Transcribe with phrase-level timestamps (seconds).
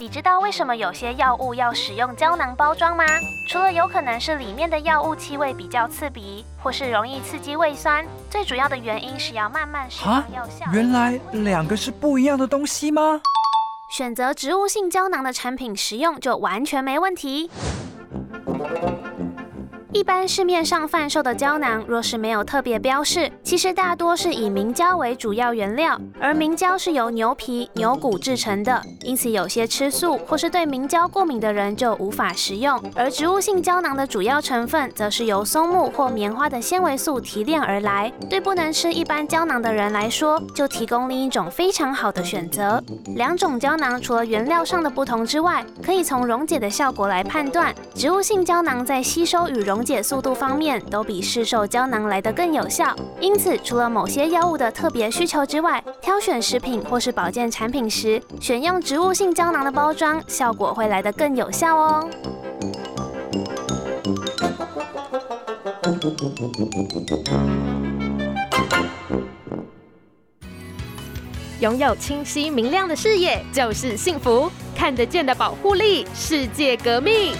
[0.00, 3.04] 你知道为什么有些药物要使用胶囊包装吗？
[3.48, 10.66] 除了有可能是里面的药物气味比较刺鼻，或是容易刺激胃酸，最主要的原因是要慢慢释放药效。
[10.72, 13.20] 原来两个是不一样的东西吗？
[13.90, 17.50] 选择植物性胶囊的产品食用就完全没问题。
[19.98, 32.80] 一般市面上贩售的胶囊，若是没有特别标示，其实大多是以明胶为主要原料，而明胶是由牛皮、牛骨制成的，因此有些吃素或是对明胶过敏的人就无法食用。
[32.94, 42.80] 而植物性胶囊的主要成分，则是由松木或棉花的纤维素提炼而来，对不能吃一般胶囊的人来说，就提供另一种非常好的选择。
[43.16, 52.94] 两种胶囊除了原料上的不同之外，可以从溶解的效果来判断，植物性胶囊在吸收与溶解速度方面都比市售胶囊来得更有效。
[53.18, 62.06] 因此，除了某些药物的特别需求之外，挑选食品或是保健产品时，选用植物性胶囊的包装，效果会来得更有效哦。
[71.60, 77.32] 拥有清晰明亮的视野就是幸福，看得见的保护力，世界革命。